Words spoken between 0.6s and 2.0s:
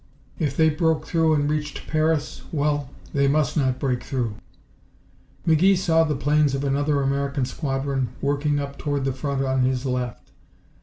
broke through and reached